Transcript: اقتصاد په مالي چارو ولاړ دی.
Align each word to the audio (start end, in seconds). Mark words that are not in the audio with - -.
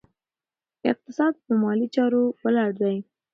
اقتصاد 0.91 1.33
په 1.43 1.51
مالي 1.61 1.87
چارو 1.95 2.23
ولاړ 2.43 2.69
دی. 2.81 2.95